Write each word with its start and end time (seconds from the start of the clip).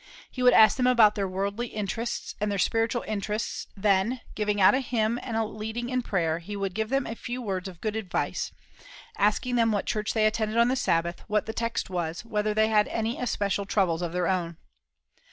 He 0.31 0.41
would 0.41 0.53
ask 0.55 0.77
them 0.77 0.87
about 0.87 1.13
their 1.13 1.27
worldly 1.27 1.67
interests 1.67 2.33
and 2.41 2.51
their 2.51 2.57
spiritual 2.57 3.03
interests, 3.03 3.67
then 3.77 4.21
giving 4.33 4.59
out 4.59 4.73
a 4.73 4.79
hymn 4.79 5.19
and 5.21 5.39
leading 5.53 5.89
in 5.89 6.01
prayer 6.01 6.39
he 6.39 6.55
would 6.55 6.73
give 6.73 6.89
them 6.89 7.05
a 7.05 7.13
few 7.13 7.39
words 7.39 7.67
of 7.67 7.81
good 7.81 7.95
advice, 7.95 8.51
asking 9.19 9.57
them 9.57 9.71
what 9.71 9.85
church 9.85 10.13
they 10.15 10.25
attended 10.25 10.57
on 10.57 10.69
the 10.69 10.75
Sabbath, 10.75 11.19
what 11.27 11.45
the 11.45 11.53
text 11.53 11.91
was, 11.91 12.25
whether 12.25 12.51
they 12.51 12.67
had 12.69 12.87
any 12.87 13.19
especial 13.19 13.67
troubles 13.67 14.01
of 14.01 14.11
their 14.11 14.25
own. 14.27 14.57